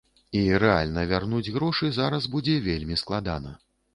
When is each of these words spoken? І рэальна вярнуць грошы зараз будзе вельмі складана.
І 0.37 0.39
рэальна 0.61 1.01
вярнуць 1.11 1.51
грошы 1.59 1.91
зараз 1.99 2.27
будзе 2.37 2.57
вельмі 2.71 2.99
складана. 3.03 3.55